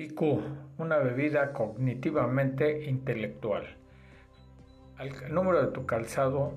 IQ, 0.00 0.40
una 0.78 0.96
bebida 0.96 1.52
cognitivamente 1.52 2.84
intelectual. 2.84 3.76
Al 4.96 5.34
número 5.34 5.60
de 5.60 5.72
tu 5.72 5.84
calzado, 5.84 6.54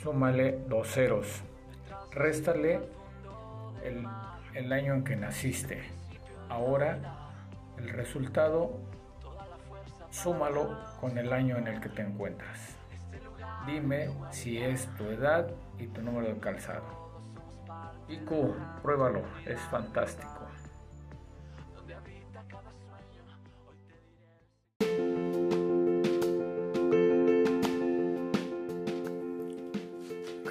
súmale 0.00 0.60
dos 0.68 0.86
ceros. 0.86 1.42
Réstale 2.12 2.78
el, 4.54 4.72
año 4.72 4.94
en 4.94 5.02
que 5.02 5.16
naciste. 5.16 5.82
Ahora, 6.48 7.00
el 7.78 7.88
resultado, 7.88 8.78
súmalo 10.10 10.78
con 11.00 11.18
el 11.18 11.32
año 11.32 11.56
en 11.56 11.66
el 11.66 11.80
que 11.80 11.88
te 11.88 12.02
encuentras. 12.02 12.76
Dime 13.66 14.08
si 14.30 14.58
es 14.58 14.86
tu 14.96 15.06
edad 15.06 15.50
y 15.80 15.88
tu 15.88 16.00
número 16.00 16.32
de 16.32 16.38
calzado. 16.38 16.84
IQ, 18.08 18.54
pruébalo, 18.82 19.22
es 19.46 19.60
fantástico. 19.62 20.41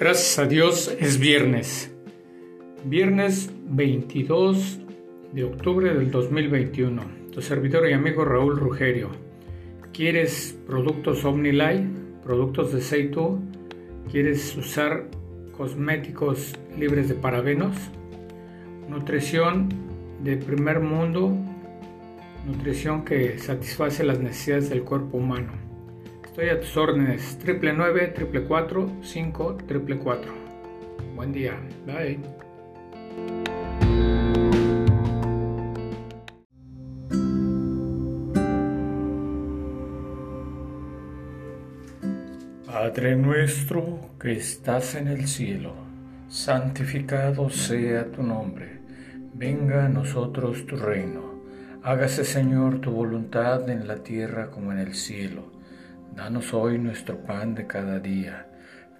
Gracias 0.02 0.36
a 0.40 0.46
Dios 0.46 0.92
es 0.98 1.20
viernes. 1.20 1.94
Viernes 2.84 3.52
22 3.68 4.80
de 5.32 5.44
octubre 5.44 5.94
del 5.94 6.10
2021. 6.10 7.02
Tu 7.30 7.40
servidor 7.40 7.88
y 7.88 7.92
amigo 7.92 8.24
Raúl 8.24 8.58
Rugerio. 8.58 9.10
¿Quieres 9.92 10.58
productos 10.66 11.24
OmniLife? 11.24 11.86
Productos 12.24 12.72
de 12.72 12.80
Seitu? 12.80 13.38
¿Quieres 14.10 14.56
usar 14.56 15.06
cosméticos 15.56 16.52
libres 16.76 17.08
de 17.08 17.14
parabenos? 17.14 17.76
Nutrición 18.88 19.68
de 20.24 20.36
primer 20.36 20.80
mundo. 20.80 21.32
Nutrición 22.44 23.04
que 23.04 23.38
satisface 23.38 24.02
las 24.02 24.18
necesidades 24.18 24.68
del 24.68 24.82
cuerpo 24.82 25.18
humano 25.18 25.61
Estoy 26.32 26.48
a 26.48 26.58
tus 26.58 26.74
órdenes. 26.78 27.38
Triple 27.40 27.74
9, 27.74 28.06
triple 28.14 28.44
4, 28.44 28.90
5, 29.02 29.58
triple 29.68 29.98
4. 29.98 30.32
Buen 31.14 31.30
día. 31.30 31.60
Bye. 31.84 32.20
Padre 42.64 43.14
nuestro 43.14 44.00
que 44.18 44.32
estás 44.32 44.94
en 44.94 45.08
el 45.08 45.28
cielo, 45.28 45.74
santificado 46.30 47.50
sea 47.50 48.10
tu 48.10 48.22
nombre. 48.22 48.80
Venga 49.34 49.84
a 49.84 49.90
nosotros 49.90 50.64
tu 50.64 50.76
reino. 50.76 51.42
Hágase 51.82 52.24
Señor 52.24 52.80
tu 52.80 52.90
voluntad 52.90 53.68
en 53.68 53.86
la 53.86 53.96
tierra 53.96 54.50
como 54.50 54.72
en 54.72 54.78
el 54.78 54.94
cielo. 54.94 55.60
Danos 56.14 56.52
hoy 56.52 56.78
nuestro 56.78 57.16
pan 57.24 57.54
de 57.54 57.66
cada 57.66 57.98
día. 57.98 58.46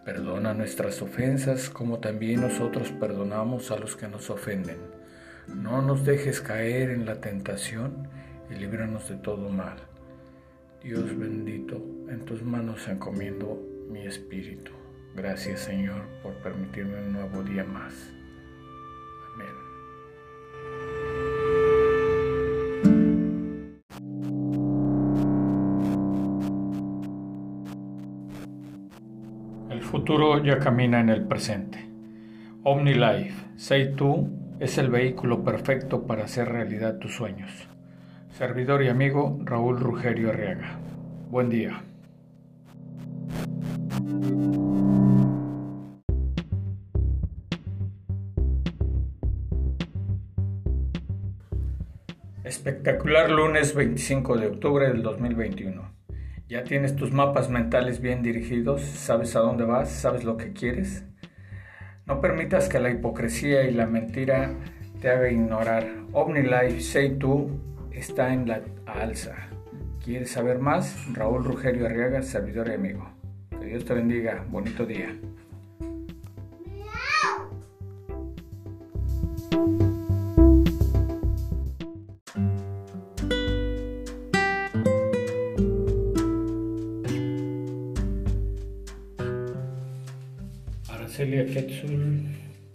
Perdona 0.03 0.55
nuestras 0.55 1.03
ofensas 1.03 1.69
como 1.69 1.99
también 1.99 2.41
nosotros 2.41 2.91
perdonamos 2.91 3.71
a 3.71 3.79
los 3.79 3.97
que 3.97 4.09
nos 4.09 4.31
ofenden. 4.31 4.79
No 5.47 5.83
nos 5.83 6.07
dejes 6.07 6.41
caer 6.41 6.89
en 6.89 7.05
la 7.05 7.21
tentación 7.21 8.09
y 8.51 8.55
líbranos 8.55 9.11
de 9.11 9.17
todo 9.17 9.51
mal. 9.51 9.77
Dios 10.83 11.17
bendito, 11.19 11.77
en 12.09 12.25
tus 12.25 12.43
manos 12.43 12.89
encomiendo 12.89 13.63
mi 13.91 14.07
espíritu. 14.07 14.73
Gracias 15.15 15.61
Señor 15.61 16.07
por 16.23 16.33
permitirme 16.37 16.99
un 16.99 17.13
nuevo 17.13 17.43
día 17.43 17.65
más. 17.65 18.11
Futuro 29.81 30.43
ya 30.43 30.59
camina 30.59 31.01
en 31.01 31.09
el 31.09 31.23
presente. 31.23 31.89
OmniLife, 32.65 33.43
Say 33.57 33.95
tú, 33.95 34.29
es 34.61 34.77
el 34.77 34.91
vehículo 34.91 35.43
perfecto 35.43 36.07
para 36.07 36.25
hacer 36.25 36.49
realidad 36.49 36.99
tus 36.99 37.15
sueños. 37.15 37.51
Servidor 38.31 38.83
y 38.83 38.89
amigo 38.89 39.39
Raúl 39.45 39.79
Rugerio 39.79 40.31
Arriaga. 40.31 40.79
Buen 41.31 41.49
día. 41.49 41.83
Espectacular 52.45 53.31
lunes 53.31 53.75
25 53.75 54.37
de 54.37 54.47
octubre 54.49 54.89
del 54.89 55.03
2021. 55.03 56.02
¿Ya 56.49 56.65
tienes 56.65 56.97
tus 56.97 57.13
mapas 57.13 57.49
mentales 57.49 58.01
bien 58.01 58.23
dirigidos? 58.23 58.83
¿Sabes 58.83 59.37
a 59.37 59.41
dónde 59.41 59.65
vas? 59.65 59.91
¿Sabes 59.91 60.25
lo 60.25 60.37
que 60.37 60.53
quieres? 60.53 61.05
No 62.07 62.21
permitas 62.21 62.69
que 62.69 62.79
la 62.79 62.91
hipocresía 62.91 63.65
y 63.65 63.73
la 63.73 63.87
mentira 63.87 64.55
te 65.01 65.09
haga 65.11 65.31
ignorar. 65.31 65.87
OmniLife 66.13 66.81
Say 66.81 67.17
Tú 67.17 67.51
está 67.93 68.33
en 68.35 68.49
la 68.49 68.61
alza. 68.87 69.37
¿Quieres 70.05 70.33
saber 70.33 70.59
más? 70.59 71.07
Raúl 71.15 71.45
Rugerio 71.45 71.87
Arriaga, 71.87 72.23
servidor 72.23 72.69
y 72.69 72.75
amigo. 72.75 73.09
Que 73.59 73.67
Dios 73.67 73.85
te 73.85 73.95
bendiga. 73.95 74.45
Bonito 74.51 74.85
día. 74.85 75.17
Celia 91.23 91.47
Quetzul, 91.47 92.21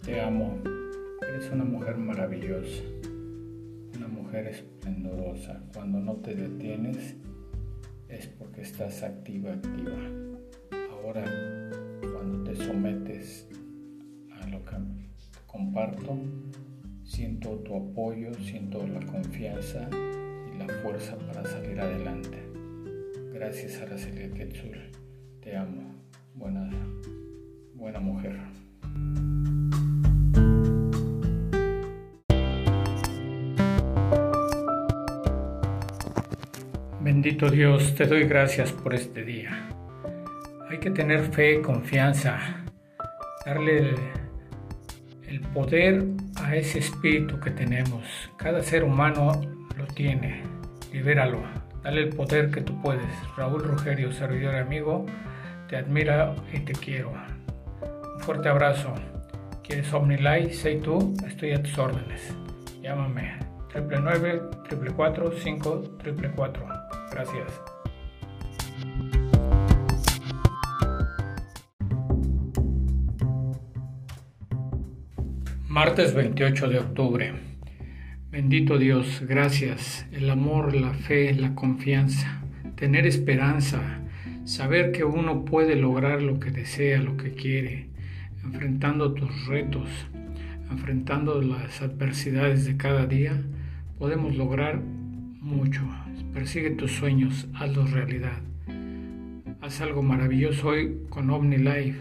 te 0.02 0.22
amo. 0.22 0.58
Eres 1.20 1.52
una 1.52 1.64
mujer 1.64 1.98
maravillosa, 1.98 2.82
una 3.94 4.08
mujer 4.08 4.46
esplendorosa. 4.46 5.62
Cuando 5.74 6.00
no 6.00 6.14
te 6.14 6.34
detienes 6.34 7.14
es 8.08 8.26
porque 8.26 8.62
estás 8.62 9.02
activa, 9.02 9.52
activa. 9.52 9.98
Ahora, 10.92 11.26
cuando 12.00 12.50
te 12.50 12.56
sometes 12.56 13.46
a 14.40 14.46
lo 14.48 14.64
que 14.64 14.76
comparto, 15.46 16.18
siento 17.04 17.50
tu 17.58 17.76
apoyo, 17.76 18.32
siento 18.32 18.82
la 18.86 19.04
confianza 19.04 19.90
y 19.92 20.58
la 20.58 20.68
fuerza 20.82 21.18
para 21.18 21.44
salir 21.44 21.78
adelante. 21.78 22.38
Gracias, 23.34 23.78
Araceli 23.82 24.32
Quetzul. 24.32 24.90
Te 25.42 25.54
amo. 25.54 25.82
Buenas 26.34 26.72
buena 27.78 28.00
mujer. 28.00 28.36
Bendito 37.00 37.48
Dios, 37.48 37.94
te 37.94 38.06
doy 38.06 38.24
gracias 38.24 38.72
por 38.72 38.94
este 38.94 39.24
día. 39.24 39.68
Hay 40.68 40.78
que 40.78 40.90
tener 40.90 41.22
fe, 41.32 41.62
confianza, 41.62 42.38
darle 43.46 43.94
el, 45.26 45.40
poder 45.54 46.04
a 46.42 46.56
ese 46.56 46.80
espíritu 46.80 47.40
que 47.40 47.50
tenemos. 47.50 48.04
Cada 48.36 48.62
ser 48.62 48.84
humano 48.84 49.40
lo 49.76 49.86
tiene. 49.86 50.42
Libéralo. 50.92 51.42
Dale 51.82 52.02
el 52.02 52.08
poder 52.10 52.50
que 52.50 52.60
tú 52.60 52.78
puedes. 52.82 53.06
Raúl 53.36 53.62
Rogerio, 53.62 54.12
servidor 54.12 54.54
y 54.54 54.58
amigo, 54.58 55.06
te 55.68 55.76
admira 55.76 56.34
y 56.52 56.58
te 56.60 56.72
quiero 56.72 57.12
fuerte 58.18 58.48
abrazo. 58.48 58.92
¿Quieres 59.62 59.92
OmniLife? 59.92 60.52
Say 60.52 60.80
tú, 60.80 61.14
estoy 61.26 61.52
a 61.52 61.62
tus 61.62 61.78
órdenes. 61.78 62.34
Llámame. 62.82 63.38
Triple 63.70 63.98
9, 64.00 64.40
triple 64.68 64.90
4, 64.92 65.32
5, 65.32 65.96
triple 65.98 66.30
4. 66.30 66.66
Gracias. 67.10 67.60
Martes 75.68 76.14
28 76.14 76.68
de 76.68 76.78
octubre. 76.78 77.34
Bendito 78.30 78.78
Dios, 78.78 79.22
gracias. 79.26 80.06
El 80.12 80.30
amor, 80.30 80.74
la 80.74 80.94
fe, 80.94 81.34
la 81.34 81.54
confianza, 81.54 82.42
tener 82.74 83.06
esperanza, 83.06 84.00
saber 84.44 84.92
que 84.92 85.04
uno 85.04 85.44
puede 85.44 85.76
lograr 85.76 86.22
lo 86.22 86.40
que 86.40 86.50
desea, 86.50 87.00
lo 87.00 87.16
que 87.16 87.34
quiere 87.34 87.88
enfrentando 88.48 89.12
tus 89.12 89.46
retos, 89.46 89.88
enfrentando 90.70 91.42
las 91.42 91.82
adversidades 91.82 92.64
de 92.64 92.78
cada 92.78 93.06
día, 93.06 93.42
podemos 93.98 94.36
lograr 94.36 94.80
mucho. 94.80 95.82
Persigue 96.32 96.70
tus 96.70 96.92
sueños, 96.92 97.46
hazlos 97.54 97.90
realidad. 97.90 98.40
Haz 99.60 99.82
algo 99.82 100.02
maravilloso 100.02 100.68
hoy 100.68 100.98
con 101.10 101.28
OmniLife. 101.28 102.00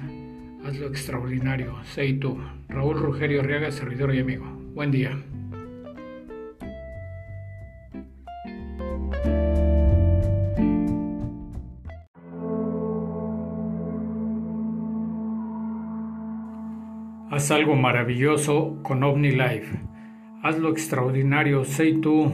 Hazlo 0.66 0.88
extraordinario. 0.88 1.76
Sé 1.84 2.14
tú. 2.14 2.38
Raúl 2.70 2.98
Rugerio 2.98 3.42
Arriaga, 3.42 3.72
servidor 3.72 4.16
y 4.16 4.20
amigo. 4.20 4.46
Buen 4.74 4.92
día. 4.92 5.18
Haz 17.30 17.52
algo 17.52 17.76
maravilloso 17.76 18.80
con 18.84 19.04
OmniLife. 19.04 19.82
Haz 20.44 20.58
lo 20.60 20.70
extraordinario, 20.70 21.66
sé 21.66 21.92
tú. 22.02 22.32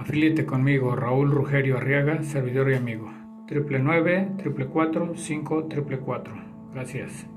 Afíliate 0.00 0.44
conmigo, 0.44 0.96
Raúl 0.96 1.30
Rugerio 1.30 1.76
Arriaga, 1.76 2.24
servidor 2.24 2.72
y 2.72 2.74
amigo. 2.74 3.12
Triple 3.46 3.78
nueve, 3.78 4.28
triple 4.36 4.66
cuatro, 4.66 5.12
cinco, 5.14 5.66
triple 5.68 6.00
cuatro. 6.00 6.34
Gracias. 6.74 7.28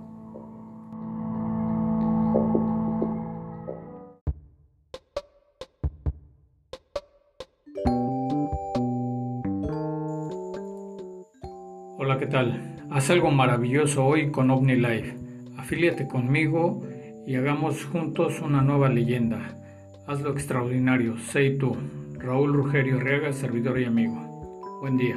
Hola, 12.00 12.18
¿qué 12.18 12.26
tal? 12.26 12.76
Haz 12.90 13.12
algo 13.12 13.30
maravilloso 13.30 14.04
hoy 14.04 14.32
con 14.32 14.50
OmniLife. 14.50 15.21
Afíliate 15.72 16.06
conmigo 16.06 16.86
y 17.26 17.36
hagamos 17.36 17.86
juntos 17.86 18.42
una 18.42 18.62
nueva 18.62 18.90
leyenda. 18.90 19.58
Haz 20.06 20.20
lo 20.20 20.34
extraordinario, 20.34 21.18
sé 21.18 21.52
tú. 21.52 21.78
Raúl 22.20 22.52
Rugerio 22.52 23.00
Riega, 23.00 23.32
servidor 23.32 23.80
y 23.80 23.86
amigo. 23.86 24.82
Buen 24.82 24.98
día. 24.98 25.16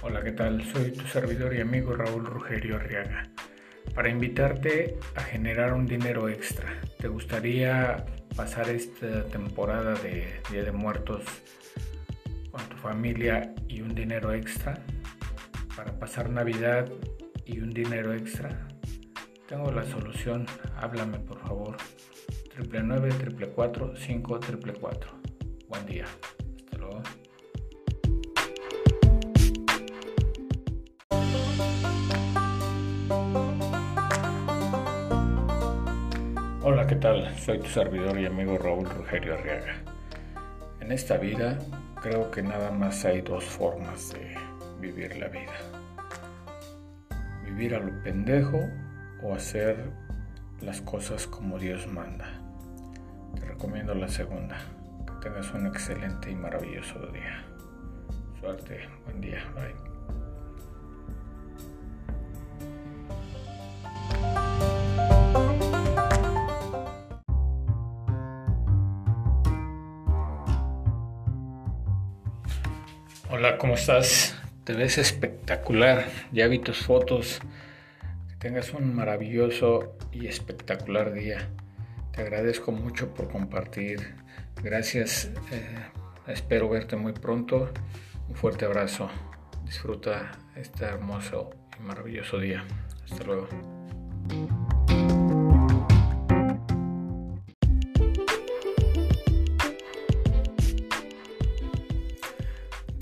Hola, 0.00 0.24
¿qué 0.24 0.32
tal? 0.32 0.64
Soy 0.72 0.90
tu 0.92 1.06
servidor 1.06 1.54
y 1.54 1.60
amigo 1.60 1.94
Raúl 1.94 2.24
Rugerio 2.24 2.76
Arriaga 2.76 3.28
para 3.94 4.08
invitarte 4.08 4.96
a 5.16 5.20
generar 5.20 5.74
un 5.74 5.86
dinero 5.86 6.30
extra. 6.30 6.80
¿Te 6.98 7.08
gustaría 7.08 8.06
pasar 8.36 8.68
esta 8.70 9.24
temporada 9.26 9.94
de 9.94 10.40
Día 10.50 10.64
de 10.64 10.72
Muertos 10.72 11.22
con 12.50 12.62
tu 12.68 12.76
familia 12.76 13.54
y 13.68 13.82
un 13.82 13.94
dinero 13.94 14.32
extra? 14.32 14.82
Para 15.76 15.98
pasar 15.98 16.30
Navidad 16.30 16.90
y 17.44 17.60
un 17.60 17.70
dinero 17.70 18.12
extra. 18.14 18.68
Tengo 19.48 19.70
la 19.70 19.84
solución, 19.84 20.46
háblame 20.76 21.18
por 21.18 21.38
favor. 21.40 21.76
Triple 22.54 22.82
nueve, 22.82 23.10
triple 23.10 23.48
cuatro, 23.48 23.94
cinco, 23.96 24.38
triple 24.38 24.72
cuatro. 24.74 25.10
Buen 25.68 25.86
día. 25.86 26.04
¿Qué 36.92 36.98
tal? 36.98 37.34
Soy 37.38 37.58
tu 37.58 37.68
servidor 37.68 38.20
y 38.20 38.26
amigo 38.26 38.58
Raúl 38.58 38.84
Rugerio 38.84 39.32
Arriaga. 39.32 39.76
En 40.78 40.92
esta 40.92 41.16
vida 41.16 41.58
creo 42.02 42.30
que 42.30 42.42
nada 42.42 42.70
más 42.70 43.06
hay 43.06 43.22
dos 43.22 43.44
formas 43.44 44.12
de 44.12 44.36
vivir 44.78 45.16
la 45.16 45.28
vida. 45.28 45.54
Vivir 47.46 47.76
a 47.76 47.78
lo 47.78 48.02
pendejo 48.02 48.60
o 49.22 49.34
hacer 49.34 49.90
las 50.60 50.82
cosas 50.82 51.26
como 51.26 51.58
Dios 51.58 51.86
manda. 51.86 52.28
Te 53.36 53.46
recomiendo 53.46 53.94
la 53.94 54.08
segunda. 54.08 54.58
Que 55.06 55.30
tengas 55.30 55.50
un 55.54 55.68
excelente 55.68 56.30
y 56.30 56.34
maravilloso 56.34 56.98
día. 57.06 57.42
Suerte, 58.38 58.80
buen 59.06 59.18
día, 59.18 59.42
bye. 59.54 59.91
Hola, 73.34 73.56
¿cómo 73.56 73.76
estás? 73.76 74.38
Te 74.64 74.74
ves 74.74 74.98
espectacular. 74.98 76.04
Ya 76.32 76.48
vi 76.48 76.58
tus 76.58 76.80
fotos. 76.84 77.40
Que 78.28 78.36
tengas 78.36 78.74
un 78.74 78.94
maravilloso 78.94 79.96
y 80.12 80.26
espectacular 80.26 81.14
día. 81.14 81.48
Te 82.12 82.20
agradezco 82.20 82.72
mucho 82.72 83.14
por 83.14 83.30
compartir. 83.30 84.16
Gracias. 84.62 85.30
Eh, 85.50 85.78
espero 86.26 86.68
verte 86.68 86.96
muy 86.96 87.14
pronto. 87.14 87.72
Un 88.28 88.34
fuerte 88.34 88.66
abrazo. 88.66 89.08
Disfruta 89.64 90.32
este 90.54 90.84
hermoso 90.84 91.48
y 91.80 91.82
maravilloso 91.82 92.38
día. 92.38 92.62
Hasta 93.02 93.24
luego. 93.24 93.48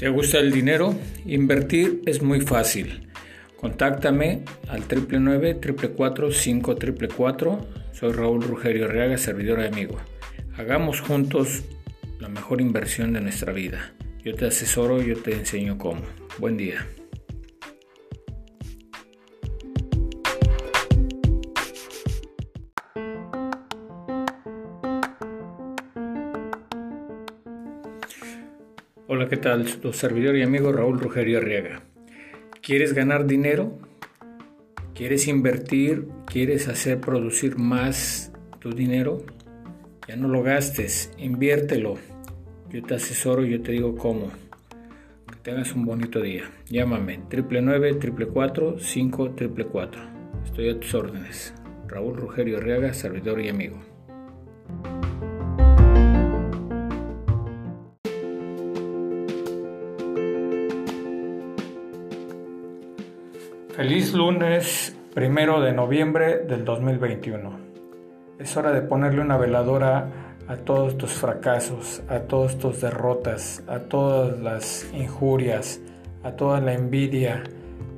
¿Te 0.01 0.09
gusta 0.09 0.39
el 0.39 0.51
dinero? 0.51 0.99
Invertir 1.27 2.01
es 2.07 2.23
muy 2.23 2.41
fácil. 2.41 3.07
Contáctame 3.59 4.47
al 4.69 4.89
999-444-5444. 4.89 7.67
Soy 7.93 8.13
Raúl 8.13 8.43
Rugerio 8.43 8.89
Reaga, 8.89 9.19
servidor 9.19 9.61
y 9.61 9.67
amigo. 9.67 9.99
Hagamos 10.57 11.03
juntos 11.03 11.65
la 12.19 12.31
mejor 12.31 12.63
inversión 12.63 13.13
de 13.13 13.21
nuestra 13.21 13.53
vida. 13.53 13.93
Yo 14.25 14.35
te 14.35 14.47
asesoro, 14.47 15.03
yo 15.03 15.19
te 15.19 15.35
enseño 15.35 15.77
cómo. 15.77 16.01
Buen 16.39 16.57
día. 16.57 16.87
Hola, 29.21 29.29
¿qué 29.29 29.37
tal? 29.37 29.67
Tu 29.67 29.93
servidor 29.93 30.35
y 30.35 30.43
amigo 30.43 30.73
Raúl 30.73 30.99
Rugerio 30.99 31.37
Arriaga. 31.37 31.83
¿Quieres 32.63 32.95
ganar 32.95 33.27
dinero? 33.27 33.79
¿Quieres 34.95 35.29
invertir? 35.29 36.09
¿Quieres 36.25 36.69
hacer 36.69 37.03
producir 37.03 37.59
más 37.59 38.33
tu 38.61 38.71
dinero? 38.71 39.23
Ya 40.09 40.17
no 40.17 40.27
lo 40.27 40.43
gastes, 40.43 41.13
inviértelo. 41.19 41.99
Yo 42.71 42.83
te 42.83 42.95
asesoro, 42.95 43.45
yo 43.45 43.61
te 43.61 43.73
digo 43.73 43.95
cómo. 43.95 44.31
Que 45.27 45.37
tengas 45.43 45.75
un 45.75 45.85
bonito 45.85 46.23
día. 46.23 46.51
Llámame 46.71 47.19
999 47.19 47.99
5 48.79 49.35
444 49.35 50.03
Estoy 50.47 50.71
a 50.71 50.81
tus 50.81 50.95
órdenes. 50.95 51.53
Raúl 51.89 52.17
Rugerio 52.17 52.57
Arriaga, 52.57 52.95
servidor 52.95 53.43
y 53.43 53.51
amigo. 53.51 53.90
Feliz 63.91 64.15
lunes 64.15 64.97
primero 65.15 65.61
de 65.61 65.73
noviembre 65.73 66.45
del 66.47 66.65
2021. 66.65 67.59
Es 68.39 68.57
hora 68.57 68.71
de 68.71 68.83
ponerle 68.83 69.21
una 69.21 69.37
veladora 69.37 70.37
a 70.47 70.59
todos 70.59 70.97
tus 70.97 71.11
fracasos, 71.11 72.01
a 72.09 72.21
todas 72.21 72.57
tus 72.57 72.81
derrotas, 72.81 73.65
a 73.67 73.81
todas 73.81 74.39
las 74.39 74.89
injurias, 74.95 75.81
a 76.23 76.31
toda 76.37 76.61
la 76.61 76.73
envidia, 76.73 77.43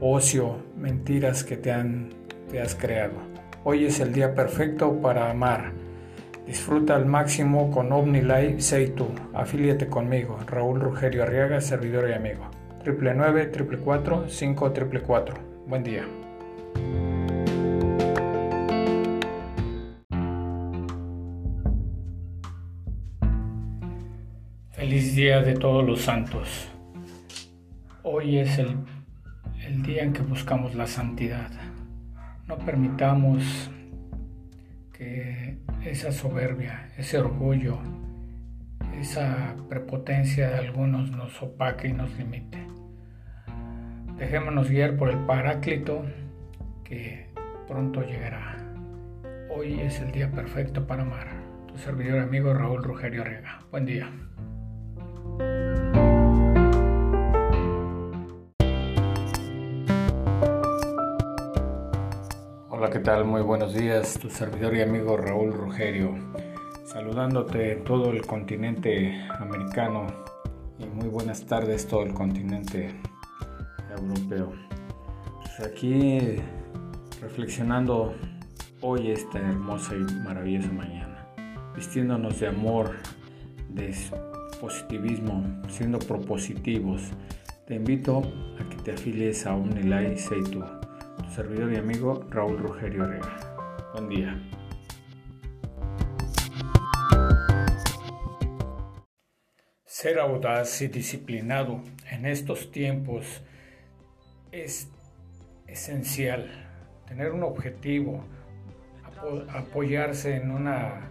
ocio, 0.00 0.56
mentiras 0.78 1.44
que 1.44 1.58
te, 1.58 1.70
han, 1.70 2.08
te 2.50 2.62
has 2.62 2.74
creado. 2.74 3.16
Hoy 3.62 3.84
es 3.84 4.00
el 4.00 4.14
día 4.14 4.34
perfecto 4.34 4.98
para 4.98 5.30
amar. 5.30 5.72
Disfruta 6.46 6.96
al 6.96 7.04
máximo 7.04 7.70
con 7.70 7.92
OmniLife 7.92 8.62
Seitu. 8.62 9.08
Afíliate 9.34 9.88
conmigo, 9.88 10.38
Raúl 10.46 10.80
Rugerio 10.80 11.24
Arriaga, 11.24 11.60
servidor 11.60 12.08
y 12.08 12.14
amigo. 12.14 12.50
999 12.82 13.78
444 13.84 15.51
Buen 15.66 15.84
día. 15.84 16.04
Feliz 24.70 25.14
día 25.14 25.40
de 25.40 25.54
todos 25.54 25.86
los 25.86 26.00
santos. 26.00 26.68
Hoy 28.02 28.38
es 28.38 28.58
el, 28.58 28.76
el 29.64 29.82
día 29.82 30.02
en 30.02 30.12
que 30.12 30.22
buscamos 30.22 30.74
la 30.74 30.86
santidad. 30.86 31.50
No 32.48 32.58
permitamos 32.58 33.70
que 34.92 35.58
esa 35.84 36.10
soberbia, 36.10 36.90
ese 36.98 37.18
orgullo, 37.18 37.78
esa 39.00 39.54
prepotencia 39.68 40.50
de 40.50 40.58
algunos 40.58 41.12
nos 41.12 41.40
opaque 41.40 41.88
y 41.88 41.92
nos 41.92 42.10
limite. 42.18 42.71
Dejémonos 44.22 44.70
guiar 44.70 44.96
por 44.96 45.10
el 45.10 45.18
Paráclito 45.26 46.04
que 46.84 47.26
pronto 47.66 48.02
llegará. 48.02 48.56
Hoy 49.50 49.80
es 49.80 50.00
el 50.00 50.12
día 50.12 50.30
perfecto 50.30 50.86
para 50.86 51.02
amar. 51.02 51.26
Tu 51.66 51.76
servidor 51.76 52.20
amigo 52.20 52.54
Raúl 52.54 52.84
Rugerio 52.84 53.22
Arriaga. 53.22 53.58
Buen 53.72 53.84
día. 53.84 54.12
Hola, 62.70 62.90
¿qué 62.92 63.00
tal? 63.00 63.24
Muy 63.24 63.42
buenos 63.42 63.74
días. 63.74 64.16
Tu 64.20 64.30
servidor 64.30 64.76
y 64.76 64.82
amigo 64.82 65.16
Raúl 65.16 65.52
Rugerio. 65.52 66.14
saludándote 66.84 67.74
todo 67.84 68.12
el 68.12 68.24
continente 68.24 69.26
americano 69.40 70.06
y 70.78 70.86
muy 70.86 71.08
buenas 71.08 71.44
tardes 71.44 71.88
todo 71.88 72.04
el 72.04 72.14
continente 72.14 72.94
europeo. 73.94 74.52
Pues 75.40 75.60
aquí 75.60 76.36
reflexionando 77.20 78.14
hoy 78.80 79.10
esta 79.10 79.38
hermosa 79.38 79.94
y 79.94 80.00
maravillosa 80.24 80.72
mañana, 80.72 81.26
vistiéndonos 81.74 82.40
de 82.40 82.48
amor, 82.48 82.96
de 83.68 83.94
positivismo, 84.60 85.62
siendo 85.68 85.98
propositivos. 85.98 87.02
Te 87.66 87.76
invito 87.76 88.22
a 88.60 88.68
que 88.68 88.76
te 88.76 88.92
afilies 88.92 89.46
a 89.46 89.54
Unilay 89.54 90.18
Seitu, 90.18 90.64
tu 91.18 91.30
servidor 91.34 91.72
y 91.72 91.76
amigo 91.76 92.26
Raúl 92.30 92.58
Rogerio 92.58 93.04
Arriaga. 93.04 93.90
Buen 93.94 94.08
día. 94.08 94.42
Ser 99.84 100.18
audaz 100.18 100.82
y 100.82 100.88
disciplinado 100.88 101.80
en 102.10 102.26
estos 102.26 102.72
tiempos 102.72 103.42
es 104.52 104.90
esencial. 105.66 106.68
Tener 107.08 107.32
un 107.32 107.42
objetivo, 107.42 108.24
apoyarse 109.52 110.36
en, 110.36 110.50
una, 110.50 111.10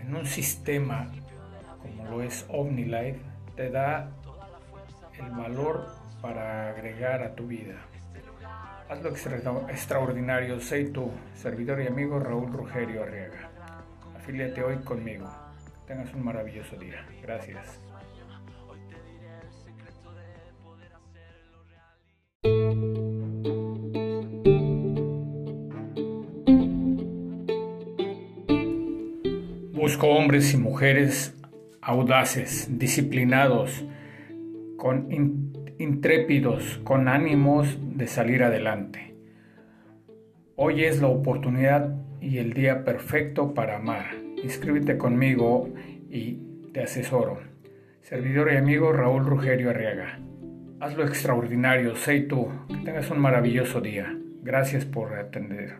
en 0.00 0.14
un 0.14 0.26
sistema 0.26 1.10
como 1.82 2.04
lo 2.04 2.22
es 2.22 2.46
OmniLife, 2.48 3.20
te 3.56 3.70
da 3.70 4.10
el 5.18 5.30
valor 5.30 5.88
para 6.20 6.70
agregar 6.70 7.22
a 7.22 7.34
tu 7.34 7.46
vida. 7.46 7.74
Hazlo 8.88 9.10
extraordinario, 9.68 10.60
sé 10.60 10.84
tu 10.84 11.10
servidor 11.34 11.80
y 11.82 11.86
amigo 11.86 12.18
Raúl 12.18 12.52
Rugerio 12.52 13.02
Arriaga. 13.02 13.50
Afíliate 14.16 14.62
hoy 14.62 14.78
conmigo. 14.78 15.28
Tengas 15.86 16.12
un 16.14 16.24
maravilloso 16.24 16.76
día. 16.76 17.06
Gracias. 17.22 17.80
Hombres 30.28 30.52
y 30.52 30.58
mujeres 30.58 31.34
audaces, 31.80 32.68
disciplinados, 32.78 33.86
con 34.76 35.08
intrépidos, 35.78 36.82
con 36.84 37.08
ánimos 37.08 37.78
de 37.96 38.06
salir 38.08 38.42
adelante. 38.42 39.14
Hoy 40.54 40.84
es 40.84 41.00
la 41.00 41.06
oportunidad 41.06 41.96
y 42.20 42.36
el 42.36 42.52
día 42.52 42.84
perfecto 42.84 43.54
para 43.54 43.76
amar. 43.76 44.16
Inscríbete 44.44 44.98
conmigo 44.98 45.70
y 46.10 46.42
te 46.74 46.82
asesoro. 46.82 47.38
Servidor 48.02 48.52
y 48.52 48.58
amigo 48.58 48.92
Raúl 48.92 49.24
Rugerio 49.24 49.70
Arriaga. 49.70 50.20
Hazlo 50.78 51.06
extraordinario, 51.06 51.96
sé 51.96 52.20
tú. 52.20 52.48
Que 52.68 52.76
tengas 52.84 53.10
un 53.10 53.18
maravilloso 53.18 53.80
día. 53.80 54.14
Gracias 54.42 54.84
por 54.84 55.14
atender. 55.14 55.76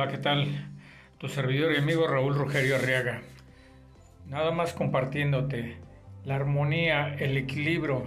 Hola, 0.00 0.10
¿qué 0.10 0.16
tal? 0.16 0.46
Tu 1.18 1.28
servidor 1.28 1.72
y 1.72 1.76
amigo 1.76 2.06
Raúl 2.06 2.34
Rogerio 2.34 2.76
Arriaga. 2.76 3.20
Nada 4.28 4.50
más 4.50 4.72
compartiéndote 4.72 5.76
la 6.24 6.36
armonía, 6.36 7.14
el 7.18 7.36
equilibrio 7.36 8.04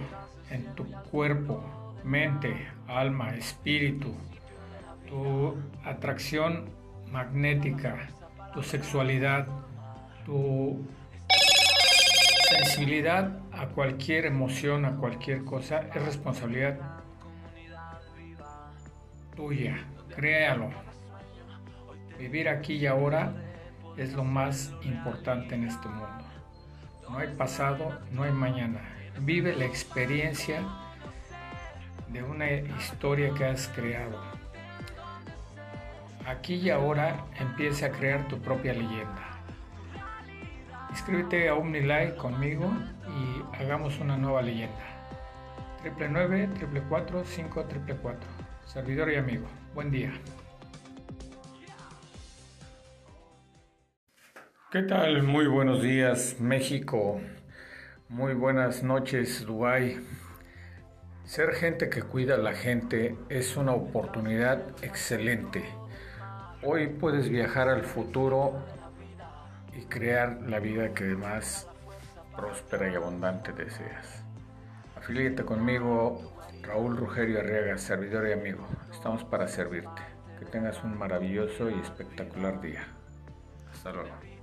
en 0.50 0.74
tu 0.74 0.90
cuerpo, 1.12 1.62
mente, 2.02 2.66
alma, 2.88 3.36
espíritu, 3.36 4.12
tu 5.06 5.54
atracción 5.84 6.64
magnética, 7.12 8.08
tu 8.52 8.64
sexualidad, 8.64 9.46
tu 10.26 10.84
sensibilidad 12.50 13.38
a 13.52 13.66
cualquier 13.66 14.26
emoción, 14.26 14.84
a 14.84 14.96
cualquier 14.96 15.44
cosa, 15.44 15.82
es 15.94 16.04
responsabilidad 16.04 16.76
tuya. 19.36 19.76
Créalo, 20.16 20.70
Vivir 22.18 22.48
aquí 22.48 22.74
y 22.74 22.86
ahora 22.86 23.32
es 23.96 24.12
lo 24.12 24.24
más 24.24 24.72
importante 24.82 25.54
en 25.54 25.64
este 25.64 25.88
mundo. 25.88 26.24
No 27.08 27.18
hay 27.18 27.28
pasado, 27.34 27.98
no 28.12 28.22
hay 28.22 28.32
mañana. 28.32 28.80
Vive 29.20 29.54
la 29.54 29.64
experiencia 29.64 30.62
de 32.08 32.22
una 32.22 32.50
historia 32.50 33.32
que 33.34 33.44
has 33.44 33.68
creado. 33.68 34.18
Aquí 36.26 36.54
y 36.54 36.70
ahora 36.70 37.24
empieza 37.38 37.86
a 37.86 37.90
crear 37.90 38.26
tu 38.28 38.40
propia 38.40 38.72
leyenda. 38.72 39.22
Inscríbete 40.90 41.48
a 41.48 41.54
OmniLife 41.54 42.14
conmigo 42.14 42.72
y 43.08 43.62
hagamos 43.62 43.98
una 43.98 44.16
nueva 44.16 44.42
leyenda. 44.42 44.94
Triple 45.82 46.08
9, 46.08 46.48
triple 46.54 46.82
4, 46.88 47.24
5, 47.24 47.64
triple 47.64 47.96
4. 47.96 48.20
Servidor 48.64 49.10
y 49.10 49.16
amigo. 49.16 49.46
Buen 49.74 49.90
día. 49.90 50.12
¿Qué 54.74 54.82
tal? 54.82 55.22
Muy 55.22 55.46
buenos 55.46 55.82
días 55.84 56.40
México, 56.40 57.20
muy 58.08 58.34
buenas 58.34 58.82
noches 58.82 59.46
Dubái. 59.46 60.04
Ser 61.22 61.54
gente 61.54 61.88
que 61.88 62.02
cuida 62.02 62.34
a 62.34 62.38
la 62.38 62.54
gente 62.54 63.16
es 63.28 63.56
una 63.56 63.70
oportunidad 63.70 64.64
excelente. 64.82 65.64
Hoy 66.60 66.88
puedes 66.88 67.28
viajar 67.28 67.68
al 67.68 67.84
futuro 67.84 68.64
y 69.78 69.84
crear 69.84 70.42
la 70.42 70.58
vida 70.58 70.92
que 70.92 71.04
más 71.04 71.68
próspera 72.34 72.90
y 72.90 72.96
abundante 72.96 73.52
deseas. 73.52 74.24
Afilíate 74.96 75.44
conmigo, 75.44 76.34
Raúl 76.62 76.96
Rugerio 76.96 77.38
Arriaga, 77.38 77.78
servidor 77.78 78.26
y 78.26 78.32
amigo. 78.32 78.66
Estamos 78.90 79.22
para 79.22 79.46
servirte. 79.46 80.02
Que 80.36 80.46
tengas 80.46 80.82
un 80.82 80.98
maravilloso 80.98 81.70
y 81.70 81.78
espectacular 81.78 82.60
día. 82.60 82.88
Hasta 83.70 83.92
luego. 83.92 84.33